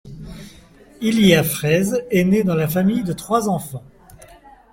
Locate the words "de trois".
3.03-3.47